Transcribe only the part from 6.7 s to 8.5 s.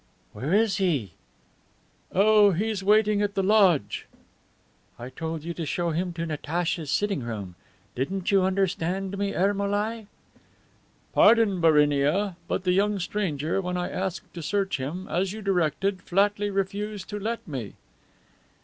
sitting room. Didn't you